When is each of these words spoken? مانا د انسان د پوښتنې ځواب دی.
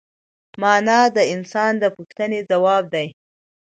مانا 0.61 0.99
د 1.15 1.17
انسان 1.33 1.71
د 1.81 1.83
پوښتنې 1.95 2.39
ځواب 2.49 2.83
دی. 2.93 3.07